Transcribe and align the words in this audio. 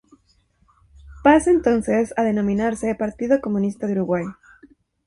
Pasa 1.23 1.51
entonces 1.51 2.11
a 2.17 2.23
denominarse 2.23 2.95
Partido 2.95 3.39
Comunista 3.39 3.85
del 3.85 3.99
Uruguay. 3.99 4.25